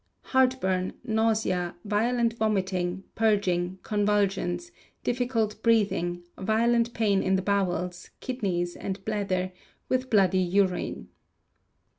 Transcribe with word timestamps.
Heartburn, 0.33 0.93
nausea, 1.03 1.75
violent 1.85 2.33
vomiting, 2.33 3.03
purging, 3.13 3.77
convulsions, 3.83 4.71
difficult 5.03 5.61
breathing, 5.61 6.23
violent 6.39 6.95
pain 6.95 7.21
in 7.21 7.35
the 7.35 7.43
bowels, 7.43 8.09
kidneys, 8.19 8.75
and 8.75 9.05
bladder, 9.05 9.51
with 9.89 10.09
bloody 10.09 10.39
urine. 10.39 11.09